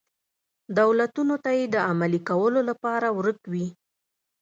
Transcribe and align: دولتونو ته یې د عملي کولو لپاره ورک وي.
دولتونو 0.79 1.35
ته 1.43 1.49
یې 1.57 1.65
د 1.73 1.75
عملي 1.89 2.19
کولو 2.29 2.59
لپاره 2.69 3.07
ورک 3.17 3.39
وي. 3.51 3.67